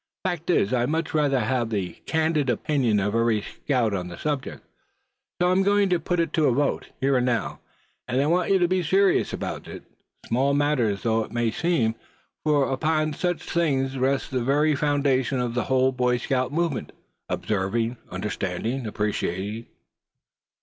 [0.25, 4.65] "Fact is, I'd much rather have the candid opinion of every scout on the subject.
[5.39, 7.59] So I'm going to put it to a vote, here and now;
[8.07, 9.83] and I want you to be serious about it,
[10.25, 11.93] small matter though it may seem;
[12.43, 16.93] for upon such things rests the very foundations of the whole Boy Scout movement
[17.29, 19.67] observing, understanding, appreciating."